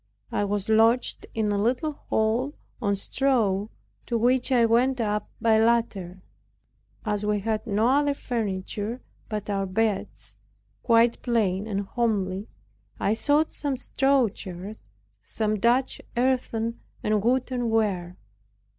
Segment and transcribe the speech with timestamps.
[0.31, 3.67] I was lodged in a little hole on straw,
[4.07, 6.23] to which I went up by ladder.
[7.05, 10.37] As we had no other furniture but our beds,
[10.81, 12.47] quite plain and homely,
[12.99, 14.77] I brought some straw chairs and
[15.23, 18.17] some Dutch earthen and wooden ware.